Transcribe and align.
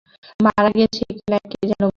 মারা 0.39 0.69
গেছে 0.77 1.01
না 1.31 1.37
কি 1.49 1.57
যেনো 1.61 1.75
বলল! 1.77 1.89